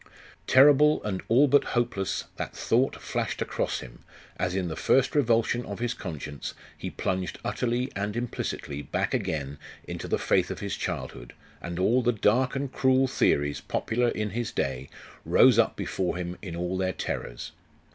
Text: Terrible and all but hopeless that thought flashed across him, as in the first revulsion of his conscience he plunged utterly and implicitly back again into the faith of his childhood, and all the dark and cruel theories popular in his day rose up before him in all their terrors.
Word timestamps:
Terrible 0.47 1.03
and 1.03 1.21
all 1.27 1.47
but 1.47 1.63
hopeless 1.63 2.23
that 2.37 2.55
thought 2.55 2.95
flashed 2.95 3.39
across 3.39 3.81
him, 3.81 3.99
as 4.37 4.55
in 4.55 4.67
the 4.67 4.75
first 4.75 5.13
revulsion 5.13 5.63
of 5.63 5.77
his 5.77 5.93
conscience 5.93 6.55
he 6.75 6.89
plunged 6.89 7.37
utterly 7.45 7.91
and 7.95 8.15
implicitly 8.17 8.81
back 8.81 9.13
again 9.13 9.59
into 9.87 10.07
the 10.07 10.17
faith 10.17 10.49
of 10.49 10.57
his 10.59 10.75
childhood, 10.75 11.33
and 11.61 11.77
all 11.77 12.01
the 12.01 12.11
dark 12.11 12.55
and 12.55 12.71
cruel 12.73 13.05
theories 13.07 13.61
popular 13.61 14.07
in 14.09 14.31
his 14.31 14.51
day 14.51 14.89
rose 15.23 15.59
up 15.59 15.75
before 15.75 16.17
him 16.17 16.35
in 16.41 16.55
all 16.55 16.77
their 16.79 16.93
terrors. 16.93 17.51